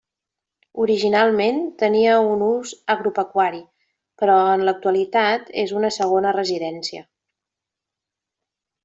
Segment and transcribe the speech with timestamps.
[0.83, 3.59] Originalment tenia un ús agropecuari,
[4.23, 7.05] però en l'actualitat és una segona residència.